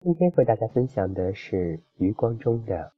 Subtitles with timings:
[0.00, 2.92] 今天和大家分享的是余光中的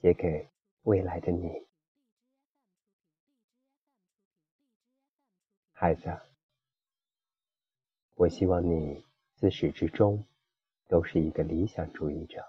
[0.02, 0.48] 《写给
[0.82, 1.46] 未来的你》。
[5.72, 6.20] 孩子，
[8.16, 10.26] 我希望你自始至终
[10.88, 12.44] 都是一个理想主义者。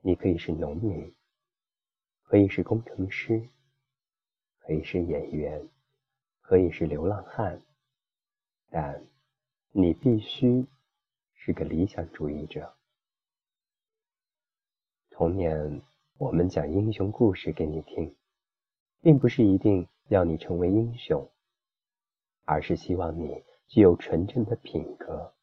[0.00, 1.12] 你可以是农民，
[2.22, 3.48] 可以是工程师，
[4.60, 5.68] 可以是演员，
[6.40, 7.60] 可以是流浪汉，
[8.70, 9.04] 但
[9.72, 10.64] 你必须。
[11.46, 12.74] 是个理想主义者。
[15.10, 15.82] 童年，
[16.16, 18.16] 我们讲英雄故事给你听，
[19.02, 21.30] 并不是一定要你成为英雄，
[22.46, 25.34] 而是希望你具有纯正的品格。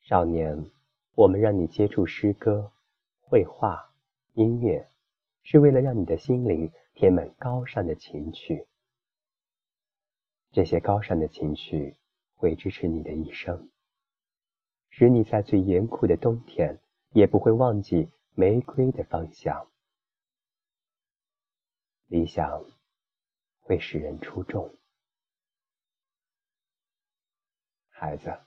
[0.00, 0.68] 少年，
[1.14, 2.72] 我们让你接触诗歌、
[3.20, 3.94] 绘画、
[4.32, 4.90] 音乐，
[5.44, 8.66] 是为了让你的心灵填满高尚的情趣。
[10.50, 11.94] 这些高尚的情趣
[12.34, 13.68] 会支持你的一生。
[14.94, 16.78] 使你在最严酷的冬天
[17.12, 19.66] 也不会忘记玫瑰的芳香。
[22.08, 22.62] 理想
[23.60, 24.76] 会使人出众，
[27.88, 28.38] 孩子，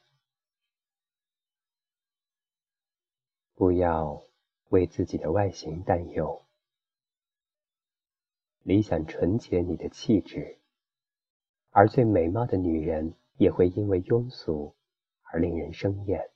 [3.56, 4.24] 不要
[4.70, 6.46] 为自己的外形担忧。
[8.62, 10.60] 理想纯洁你的气质，
[11.72, 14.76] 而最美貌的女人也会因为庸俗
[15.24, 16.35] 而令人生厌。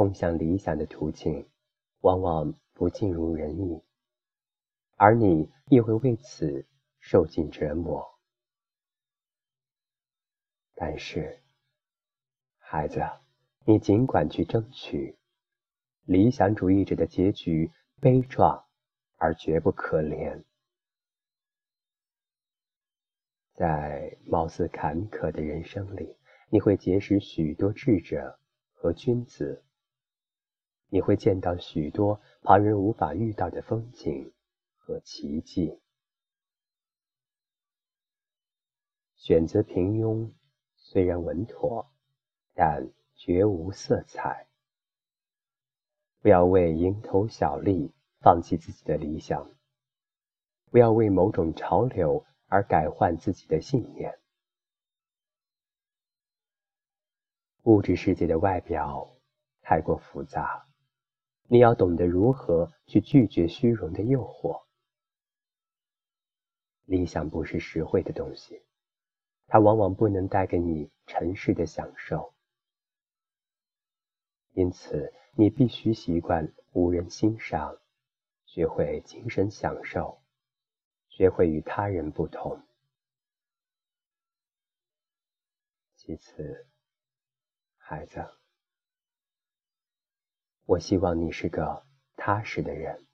[0.00, 1.46] 通向理想的途径，
[2.00, 3.82] 往往不尽如人意，
[4.96, 6.66] 而你也会为此
[7.00, 8.18] 受尽折磨。
[10.74, 11.42] 但是，
[12.56, 13.02] 孩子，
[13.66, 15.18] 你尽管去争取。
[16.06, 18.64] 理想主义者的结局悲壮，
[19.16, 20.42] 而绝不可怜。
[23.52, 26.16] 在貌似坎坷的人生里，
[26.48, 28.40] 你会结识许多智者
[28.72, 29.62] 和君子。
[30.90, 34.32] 你会见到许多旁人无法遇到的风景
[34.76, 35.80] 和奇迹。
[39.14, 40.32] 选择平庸
[40.74, 41.90] 虽然稳妥，
[42.54, 44.48] 但绝无色彩。
[46.20, 49.48] 不要为蝇头小利放弃自己的理想，
[50.70, 54.18] 不要为某种潮流而改换自己的信念。
[57.62, 59.16] 物质世界的外表
[59.62, 60.66] 太过复杂。
[61.52, 64.62] 你要懂得如何去拒绝虚荣的诱惑。
[66.84, 68.62] 理想不是实惠的东西，
[69.48, 72.32] 它往往不能带给你尘世的享受。
[74.52, 77.76] 因此，你必须习惯无人欣赏，
[78.44, 80.22] 学会精神享受，
[81.08, 82.62] 学会与他人不同。
[85.96, 86.68] 其次，
[87.76, 88.39] 孩子。
[90.70, 93.04] 我希望你是个踏实的人。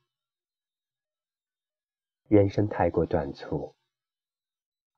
[2.28, 3.74] 人生太过短促，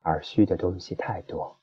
[0.00, 1.60] 而虚的东西太多，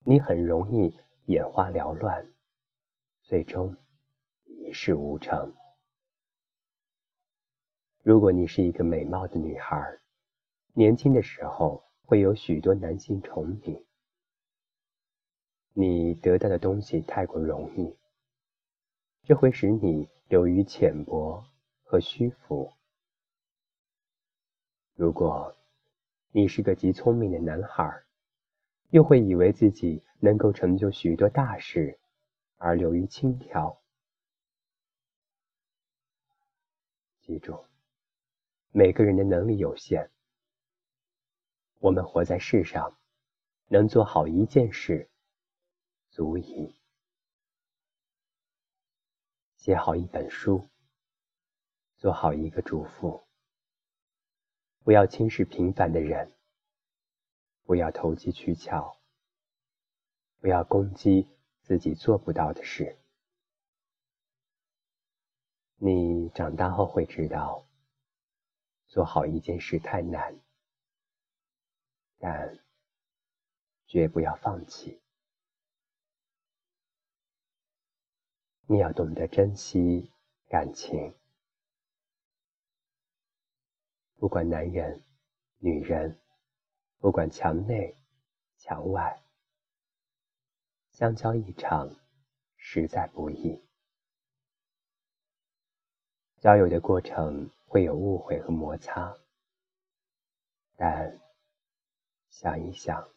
[0.00, 0.92] 你很容易
[1.26, 2.32] 眼花缭乱，
[3.22, 3.76] 最终
[4.44, 5.54] 一事无成。
[8.02, 10.00] 如果你是一个美貌的女孩，
[10.72, 13.86] 年轻的时候会有许多男性宠你，
[15.74, 17.99] 你得到的东西太过容易。
[19.22, 21.44] 这会使你流于浅薄
[21.82, 22.72] 和虚浮。
[24.94, 25.56] 如果
[26.32, 28.02] 你是个极聪明的男孩，
[28.90, 31.98] 又会以为自己能够成就许多大事，
[32.56, 33.80] 而流于轻佻。
[37.20, 37.64] 记住，
[38.72, 40.10] 每个人的能力有限。
[41.78, 42.98] 我们活在世上，
[43.68, 45.08] 能做好一件事，
[46.10, 46.79] 足矣。
[49.60, 50.70] 写好一本书，
[51.98, 53.26] 做好一个主妇，
[54.82, 56.32] 不要轻视平凡的人，
[57.64, 58.98] 不要投机取巧，
[60.38, 61.28] 不要攻击
[61.60, 62.96] 自己做不到的事。
[65.76, 67.66] 你长大后会知道，
[68.86, 70.40] 做好一件事太难，
[72.16, 72.58] 但
[73.86, 74.99] 绝不要放弃。
[78.70, 80.12] 你要懂得珍惜
[80.48, 81.12] 感情，
[84.14, 85.02] 不管男人、
[85.58, 86.20] 女人，
[87.00, 87.96] 不管墙内、
[88.58, 89.24] 墙外，
[90.92, 91.96] 相交一场
[92.56, 93.60] 实在不易。
[96.38, 99.18] 交友的过程会有误会和摩擦，
[100.76, 101.18] 但
[102.28, 103.08] 想一想，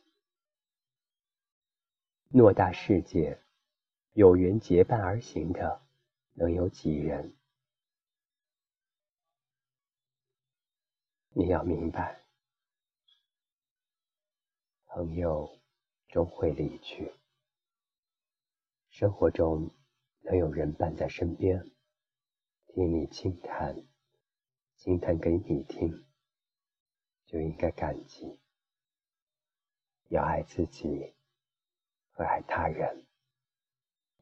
[2.32, 3.40] 偌大世界，
[4.14, 5.82] 有缘结伴而行的，
[6.34, 7.34] 能有几人？
[11.30, 12.24] 你要明白，
[14.86, 15.60] 朋友
[16.10, 17.12] 终会离去，
[18.92, 19.72] 生活中
[20.22, 21.72] 能有人伴在身边，
[22.68, 23.84] 听你倾谈，
[24.76, 26.06] 倾谈给你听，
[27.26, 28.38] 就应该感激。
[30.10, 31.16] 要爱自己
[32.12, 33.08] 和爱他人，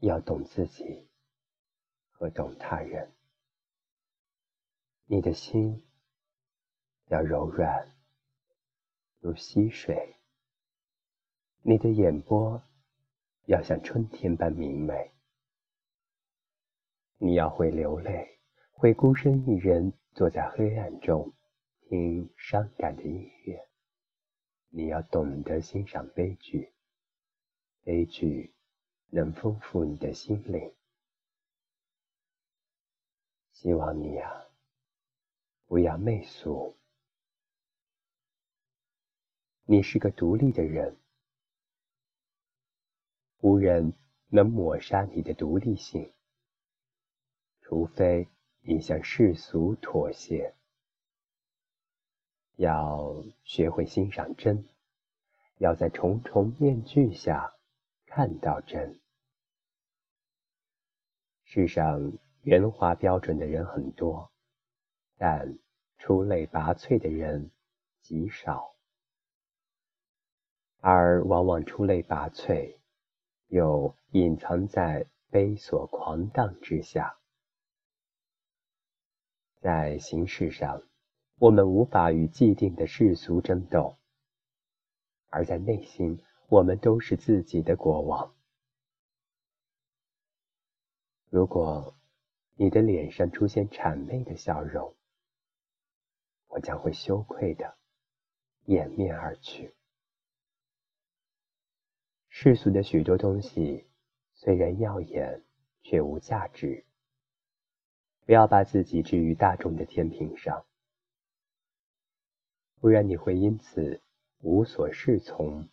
[0.01, 1.07] 要懂自己
[2.12, 3.12] 和懂他人。
[5.06, 5.83] 你的心。
[7.07, 7.94] 要柔软
[9.19, 10.15] 如溪水，
[11.62, 12.63] 你的眼波
[13.48, 15.12] 要像春天般明媚。
[17.18, 18.39] 你要会流泪，
[18.71, 21.33] 会孤身一人坐在黑暗中
[21.81, 23.68] 听伤感的音乐。
[24.69, 26.71] 你要懂得欣赏悲剧，
[27.83, 28.53] 悲剧
[29.13, 30.74] 能丰富你的心灵。
[33.52, 34.48] 希望你呀，
[35.68, 36.78] 不要媚俗。
[39.66, 40.98] 你是个独立的人，
[43.42, 43.94] 无人
[44.30, 46.13] 能抹杀你的独立性，
[47.62, 48.30] 除非
[48.62, 50.56] 你向世俗妥协。
[52.56, 54.68] 要学会欣赏真，
[55.58, 57.54] 要在重重面具下
[58.13, 59.00] 看到真。
[61.46, 62.12] 世上
[62.42, 64.30] 圆滑标准的人很多，
[65.18, 65.58] 但
[65.98, 67.52] 出类拔萃的人
[68.02, 68.75] 极少。
[70.81, 72.75] 而往往出类拔萃，
[73.48, 77.18] 又隐藏在悲所狂荡之下。
[79.62, 80.84] 在形式上，
[81.40, 83.96] 我们无法与既定的世俗争斗；
[85.30, 88.36] 而在内心，我们都是自己的国王。
[91.30, 91.95] 如果
[92.56, 94.94] 你的脸上出现谄媚的笑容，
[96.50, 97.77] 我将会羞愧的
[98.65, 99.74] 掩面而去。
[102.27, 103.88] 世俗的许多东西
[104.33, 105.45] 虽然耀眼，
[105.83, 106.83] 却无价值。
[108.25, 110.65] 不要把自己置于大众的天平上，
[112.81, 114.01] 不然你会因此
[114.39, 115.69] 无所适从，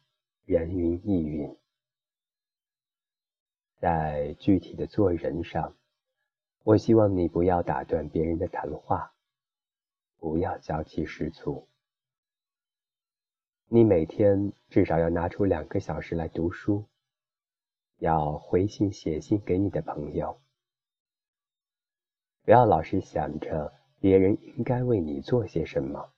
[0.49, 1.55] 人云亦云。
[3.77, 5.77] 在具体的做人上，
[6.65, 9.13] 我希望你不要打断别人的谈话，
[10.17, 11.69] 不要交际失促。
[13.67, 16.87] 你每天至少要拿出两个小时来读书，
[17.99, 20.41] 要回信写信给你的朋友，
[22.41, 26.11] 不要老是想着别人应该为你做些什么，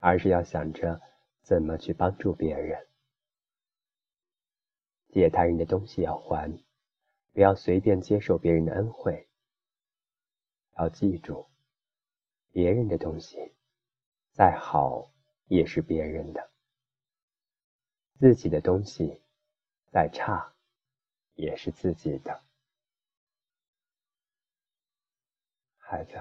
[0.00, 1.00] 而是要想着
[1.44, 2.84] 怎么去帮助别人。
[5.10, 6.58] 借他人的东西要还，
[7.32, 9.28] 不要随便接受别人的恩惠。
[10.76, 11.46] 要记住，
[12.50, 13.54] 别人的东西
[14.32, 15.12] 再好。
[15.46, 16.50] 也是别人的，
[18.18, 19.20] 自己的东西
[19.92, 20.54] 再差，
[21.34, 22.42] 也是自己的。
[25.76, 26.12] 孩子，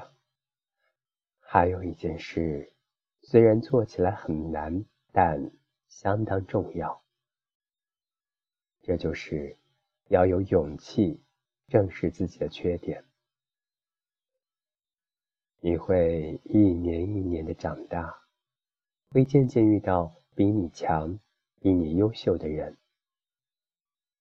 [1.39, 2.73] 还有一件事，
[3.21, 5.51] 虽然做起来很难，但
[5.87, 7.01] 相当重要。
[8.81, 9.57] 这就是
[10.09, 11.23] 要有勇气
[11.67, 13.05] 正视自己的缺点。
[15.61, 18.21] 你会一年一年的长大。
[19.09, 21.19] 会渐渐遇到比你强、
[21.59, 22.79] 比你优秀的人，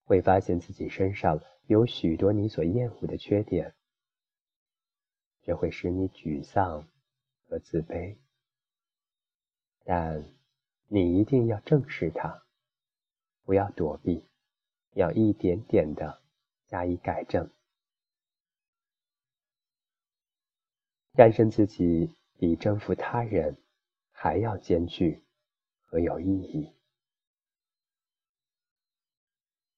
[0.05, 3.75] 会发现自己身上有许多你所厌恶的缺点，
[5.41, 6.87] 这会使你沮丧
[7.45, 8.19] 和自卑。
[9.83, 10.23] 但
[10.93, 12.43] 你一定要正视它，
[13.45, 14.23] 不要躲避，
[14.93, 16.21] 要一点点的
[16.67, 17.49] 加以改正。
[21.15, 23.57] 战胜自己比征服他人。
[24.25, 25.21] 还要艰巨
[25.83, 26.73] 和有意义。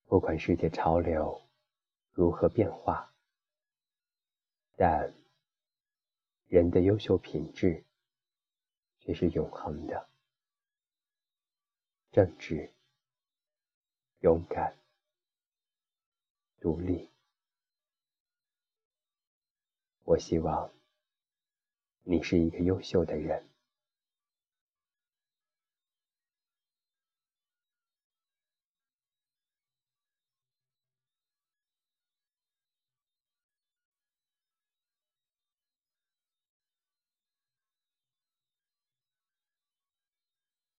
[0.05, 1.41] 不管世界潮流
[2.13, 3.11] 如何变化，
[4.77, 5.15] 但
[6.47, 7.87] 人的优秀品质
[8.99, 10.07] 却是永恒的：
[12.15, 12.73] 正直、
[14.21, 14.79] 勇敢、
[16.61, 17.11] 独立。
[20.05, 20.73] 我希望
[22.05, 23.54] 你是一个优秀的人。